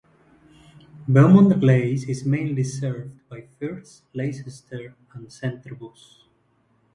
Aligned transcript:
Beaumont 1.07 1.61
Leys 1.61 2.09
is 2.09 2.25
mainly 2.25 2.63
served 2.63 3.19
by 3.29 3.41
First 3.59 4.01
Leicester 4.15 4.95
and 5.13 5.27
Centrebus. 5.27 6.23